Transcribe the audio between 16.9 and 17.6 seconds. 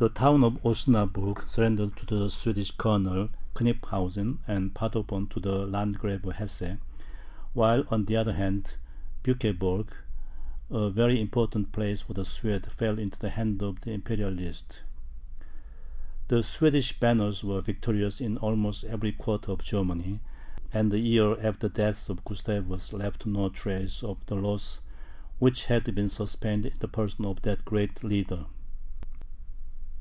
banners were